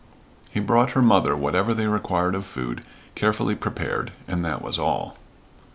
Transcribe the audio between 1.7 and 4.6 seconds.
they required of food, carefully prepared, and